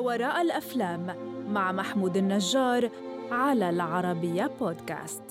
[0.00, 1.16] وراء الأفلام
[1.52, 2.90] مع محمود النجار
[3.30, 5.22] على العربية بودكاست.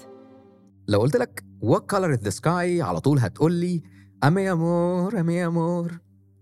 [0.87, 3.83] لو قلت لك what color is the sky على طول هتقول لي
[4.23, 5.99] أمي أمور أمي أمور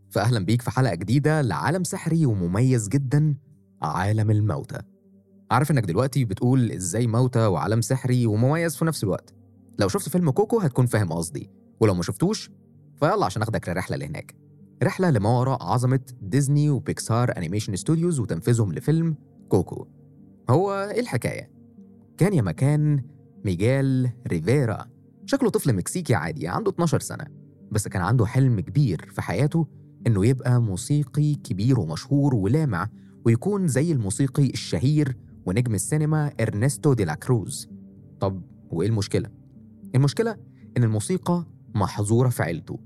[0.09, 3.36] فأهلا بيك في حلقة جديدة لعالم سحري ومميز جدا
[3.82, 4.79] عالم الموتى.
[5.51, 9.33] عارف إنك دلوقتي بتقول إزاي موتى وعالم سحري ومميز في نفس الوقت.
[9.79, 12.51] لو شفت فيلم كوكو هتكون فاهم قصدي ولو ما شفتوش
[13.00, 14.36] فيلا عشان أخدك للرحلة اللي هناك
[14.83, 19.15] رحلة لما وراء عظمة ديزني وبيكسار Animation Studios وتنفيذهم لفيلم
[19.49, 19.87] كوكو.
[20.49, 21.51] هو إيه الحكاية؟
[22.18, 23.04] كان يا مكان
[23.45, 24.85] ميجال ريفيرا.
[25.25, 27.25] شكله طفل مكسيكي عادي عنده 12 سنة.
[27.71, 29.68] بس كان عنده حلم كبير في حياته
[30.07, 32.89] إنه يبقى موسيقي كبير ومشهور ولامع
[33.25, 37.69] ويكون زي الموسيقي الشهير ونجم السينما إرنستو دي لا كروز.
[38.19, 39.30] طب وإيه المشكلة؟
[39.95, 40.38] المشكلة
[40.77, 42.80] إن الموسيقى محظورة في عيلته.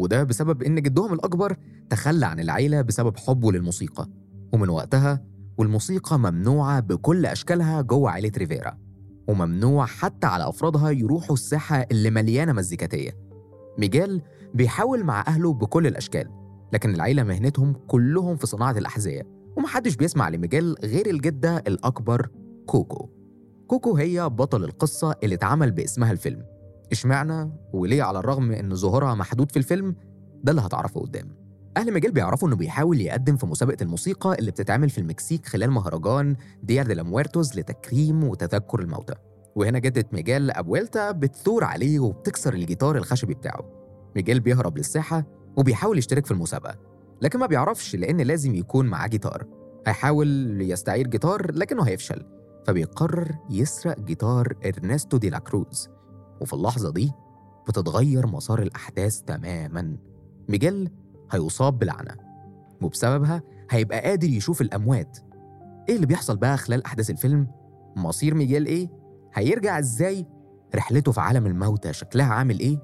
[0.00, 1.56] وده بسبب إن جدهم الأكبر
[1.90, 4.08] تخلى عن العيلة بسبب حبه للموسيقى.
[4.52, 5.22] ومن وقتها
[5.58, 8.78] والموسيقى ممنوعة بكل أشكالها جوه عيلة ريفيرا
[9.28, 13.16] وممنوع حتى على أفرادها يروحوا الساحة اللي مليانة مزيكاتية.
[13.78, 14.22] ميجيل
[14.54, 16.28] بيحاول مع أهله بكل الأشكال
[16.72, 22.28] لكن العيلة مهنتهم كلهم في صناعة الأحذية ومحدش بيسمع لميجيل غير الجدة الأكبر
[22.66, 23.08] كوكو.
[23.66, 26.42] كوكو هي بطل القصة اللي اتعمل باسمها الفيلم.
[26.92, 29.96] اشمعنى وليه على الرغم إن ظهورها محدود في الفيلم
[30.44, 31.28] ده اللي هتعرفه قدام.
[31.76, 36.36] أهل ميجيل بيعرفوا إنه بيحاول يقدم في مسابقة الموسيقى اللي بتتعمل في المكسيك خلال مهرجان
[36.62, 39.14] Día de los Muertos لتكريم وتذكر الموتى.
[39.56, 43.64] وهنا جدة ميجيل أبويلتا بتثور عليه وبتكسر الجيتار الخشبي بتاعه.
[44.16, 45.24] ميجيل بيهرب للساحة
[45.56, 46.76] وبيحاول يشترك في المسابقة
[47.22, 49.46] لكن ما بيعرفش لأن لازم يكون معاه جيتار.
[49.86, 52.24] هيحاول يستعير جيتار لكنه هيفشل
[52.66, 55.88] فبيقرر يسرق جيتار إرنستو دي لا كروز.
[56.40, 57.12] وفي اللحظة دي
[57.68, 59.96] بتتغير مسار الأحداث تماماً
[60.48, 60.90] ميجيل
[61.30, 62.16] هيصاب بلعنة
[62.82, 65.18] وبسببها هيبقى قادر يشوف الأموات
[65.88, 67.46] إيه اللي بيحصل بقى خلال أحداث الفيلم؟
[67.96, 68.88] مصير ميجيل إيه؟
[69.34, 70.26] هيرجع إزاي؟
[70.74, 72.78] رحلته في عالم الموتى شكلها عامل إيه؟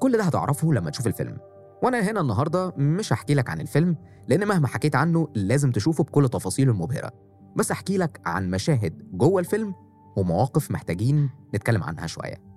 [0.00, 1.38] كل ده هتعرفه لما تشوف الفيلم
[1.82, 3.96] وأنا هنا النهاردة مش هحكي لك عن الفيلم
[4.28, 7.10] لأن مهما حكيت عنه لازم تشوفه بكل تفاصيله المبهرة
[7.56, 9.74] بس أحكي لك عن مشاهد جوه الفيلم
[10.16, 12.51] ومواقف محتاجين نتكلم عنها شوية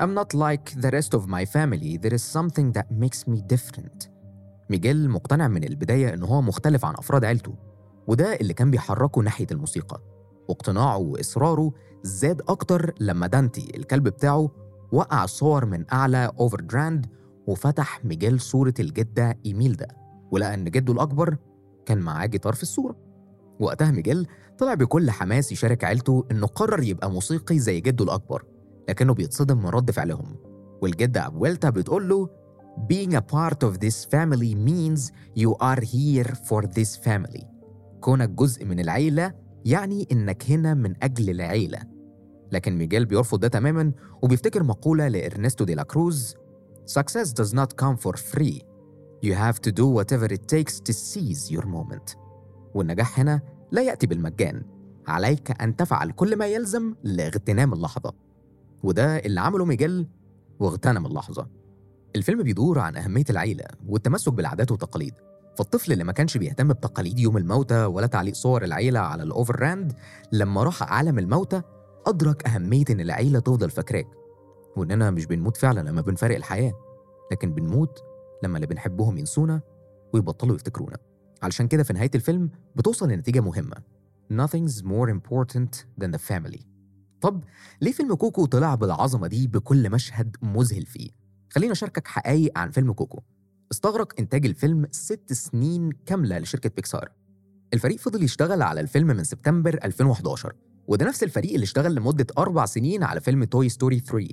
[0.00, 1.98] I'm not like the rest of my family.
[1.98, 4.08] There is something that makes me different.
[4.70, 7.54] ميجيل مقتنع من البداية إن هو مختلف عن أفراد عيلته
[8.06, 10.00] وده اللي كان بيحركه ناحية الموسيقى.
[10.48, 11.72] واقتناعه وإصراره
[12.02, 14.50] زاد أكتر لما دانتي الكلب بتاعه
[14.92, 17.06] وقع الصور من أعلى ofrenda
[17.46, 19.88] وفتح ميجيل صورة الجدة إيميلدا.
[20.30, 21.36] ولقى إن جده الأكبر
[21.86, 22.96] كان معاه جيتار في الصورة.
[23.60, 24.26] وقتها ميجيل
[24.58, 28.44] طلع بكل حماس يشارك عيلته إنه قرر يبقى موسيقي زي جده الأكبر.
[28.88, 30.36] لكنه بيتصدم من رد فعلهم.
[30.82, 32.40] والجدة أبويلتا بتقول له
[32.92, 37.44] Being a part of this family means you are here for this family.
[38.00, 39.32] كونك جزء من العيلة
[39.64, 41.78] يعني إنك هنا من أجل العيلة.
[42.52, 43.92] لكن ميجيل بيرفض ده تماما
[44.22, 46.34] وبيفتكر مقولة لإرنستو دي لا كروز
[46.98, 48.60] Success does not come for free.
[49.22, 52.16] You have to do whatever it takes to seize your moment.
[52.74, 53.40] والنجاح هنا
[53.72, 54.62] لا يأتي بالمجان.
[55.08, 58.12] عليك أن تفعل كل ما يلزم لاغتنام اللحظة.
[58.82, 60.06] وده اللي عمله ميجيل
[60.60, 61.46] واغتنم اللحظة.
[62.16, 65.14] الفيلم بيدور عن أهمية العيلة والتمسك بالعادات والتقاليد.
[65.56, 69.92] فالطفل اللي ما كانش بيهتم بتقاليد يوم الموتى ولا تعليق صور العيلة على ال ofrenda
[70.32, 71.62] لما راح عالم الموتى
[72.06, 74.06] أدرك أهمية إن العيلة تفضل فاكراك.
[74.76, 76.72] وإننا مش بنموت فعلا لما بنفارق الحياة
[77.32, 77.98] لكن بنموت
[78.42, 79.60] لما اللي بنحبهم ينسونا
[80.12, 80.96] ويبطلوا يفتكرونا.
[81.42, 83.76] علشان كده في نهاية الفيلم بتوصل لنتيجة مهمة.
[84.32, 86.69] Nothing's more important than the family.
[87.20, 87.44] طب
[87.80, 91.10] ليه فيلم كوكو طلع بالعظمة دي بكل مشهد مذهل فيه؟
[91.50, 93.22] خلينا أشاركك حقايق عن فيلم كوكو.
[93.72, 97.08] استغرق إنتاج الفيلم ست سنين كاملة لشركة بيكسار.
[97.74, 100.52] الفريق فضل يشتغل على الفيلم من سبتمبر 2011
[100.88, 104.28] وده نفس الفريق اللي اشتغل لمدة أربع سنين على فيلم Toy Story 3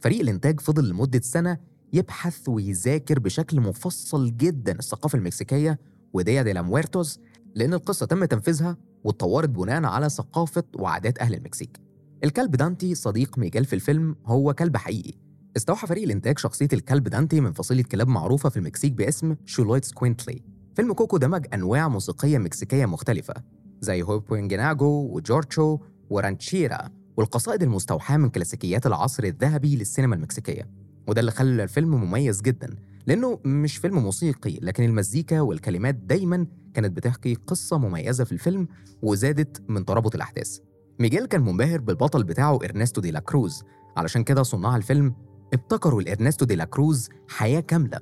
[0.00, 1.58] فريق الإنتاج فضل لمدة سنة
[1.92, 5.78] يبحث ويذاكر بشكل مفصل جدا الثقافة المكسيكية
[6.12, 7.20] و Día de los Muertos
[7.54, 11.83] لأن القصة تم تنفيذها واتطورت بناء على ثقافة وعادات أهل المكسيك.
[12.24, 15.12] الكلب دانتي صديق ميجيل في الفيلم هو كلب حقيقي.
[15.56, 20.42] استوحى فريق الإنتاج شخصية الكلب دانتي من فصيلة كلاب معروفة في المكسيك باسم xoloitzcuintli
[20.76, 23.34] فيلم كوكو دمج أنواع موسيقية مكسيكية مختلفة
[23.80, 25.78] زي huapango و jarocho
[26.10, 30.68] و ranchera والقصائد المستوحاة من كلاسيكيات العصر الذهبي للسينما المكسيكية.
[31.08, 36.96] وده اللي خلى الفيلم مميز جدا لأنه مش فيلم موسيقي لكن المزيكا والكلمات دايما كانت
[36.96, 38.68] بتحكي قصة مميزة في الفيلم
[39.02, 40.58] وزادت من ترابط الأحداث.
[40.98, 43.62] ميجيل كان منبهر بالبطل بتاعه إرنستو دي لا كروز.
[43.96, 45.14] علشان كده صناع الفيلم
[45.54, 48.00] ابتكروا لإرنستو دي لا كروز حياة كاملة.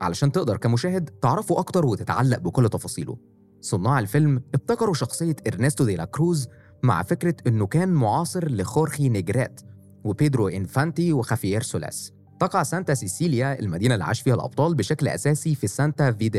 [0.00, 3.16] علشان تقدر كمشاهد تعرفه أكتر وتتعلق بكل تفاصيله.
[3.60, 6.48] صناع الفيلم ابتكروا شخصية إرنستو دي لا كروز
[6.82, 9.60] مع فكرة إنه كان معاصر لخورخي نيجريتي
[10.04, 12.12] وبيدرو إنفانتي وخافيير سوليس.
[12.40, 16.30] تقع سانتا سيسيليا المدينة اللي عاش فيها الأبطال بشكل أساسي في سانتا في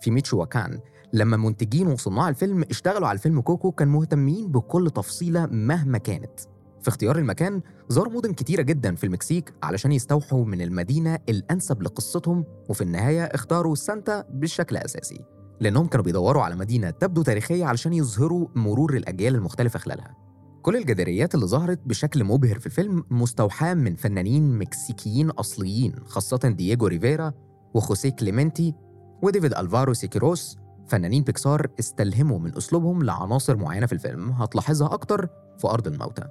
[0.00, 0.80] في ميتشواكان
[1.16, 6.40] لما منتجين وصناع الفيلم اشتغلوا على الفيلم كوكو كان مهتمين بكل تفصيلة مهما كانت.
[6.82, 12.44] في اختيار المكان زاروا مدن كتيرة جدا في المكسيك علشان يستوحوا من المدينة الأنسب لقصتهم
[12.68, 15.20] وفي النهاية اختاروا سانتا بشكل أساسي
[15.60, 20.16] لأنهم كانوا بيدوروا على مدينة تبدو تاريخية علشان يظهروا مرور الأجيال المختلفة خلالها.
[20.62, 26.86] كل الجداريات اللي ظهرت بشكل مبهر في الفيلم مستوحاة من فنانين مكسيكيين أصليين خاصة دييجو
[26.86, 27.32] ريفيرا
[27.74, 28.74] وخوسيه كليمنتي
[29.22, 35.28] وديفيد ألفارو سيكيروس فنانين بيكسار استلهموا من أسلوبهم لعناصر معينة في الفيلم هتلاحظها أكتر
[35.58, 36.22] في أرض الموتى.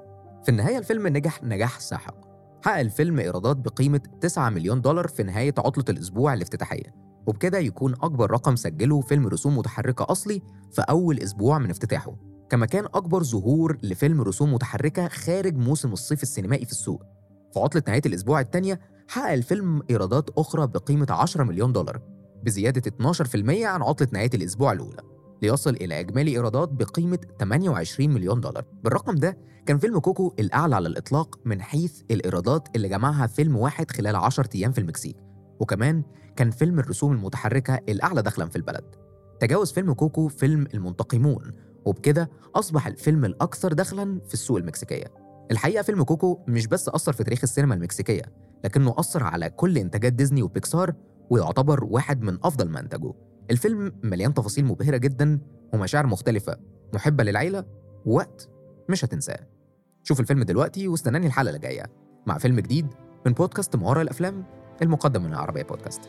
[0.44, 2.16] في النهاية الفيلم نجح نجاح ساحق.
[2.66, 6.96] حقق الفيلم إيرادات بقيمة 9 مليون دولار في نهاية عطلة الأسبوع الافتتاحية.
[7.28, 10.42] وبكده يكون أكبر رقم سجله فيلم رسوم متحركة أصلي
[10.72, 12.16] في أول أسبوع من افتتاحه.
[12.50, 17.04] كما كان أكبر ظهور لفيلم رسوم متحركة خارج موسم الصيف السينمائي في السوق.
[17.54, 22.15] في عطلة نهاية الأسبوع الثانية حقق الفيلم إيرادات أخرى بقيمة 10 مليون دولار.
[22.46, 25.02] بزيادة 12% عن عطلة نهاية الأسبوع الأولى
[25.42, 28.66] ليصل إلى إجمالي إيرادات بقيمة 28 مليون دولار.
[28.84, 33.92] بالرقم ده كان فيلم كوكو الأعلى على الإطلاق من حيث الإيرادات اللي جمعها فيلم واحد
[33.92, 35.18] خلال 10 أيام في المكسيك
[35.60, 36.04] وكمان
[36.36, 38.84] كان فيلم الرسوم المتحركة الأعلى دخلا في البلد.
[39.40, 41.52] تجاوز فيلم كوكو فيلم المنتقمون
[41.86, 45.06] وبكده أصبح الفيلم الأكثر دخلا في السوق المكسيكية.
[45.52, 48.22] الحقيقة فيلم كوكو مش بس أثر في تاريخ السينما المكسيكية
[48.64, 50.94] لكنه أثر على كل إنتاجات ديزني وبيكسار
[51.30, 53.14] ويعتبر واحد من أفضل ما أنتجوا
[53.52, 55.40] الفيلم مليان تفاصيل مبهرة جدا
[55.74, 56.58] ومشاعر مختلفة.
[56.94, 57.66] محبة للعيلة.
[58.06, 58.50] ووقت
[58.90, 59.40] مش هتنساه.
[60.04, 61.84] شوف الفيلم دلوقتي واستناني الحلقة الجاية
[62.26, 62.88] مع فيلم جديد
[63.26, 64.44] من بودكاست ما وراء الأفلام
[64.82, 66.02] المقدم من العربية بودكاست.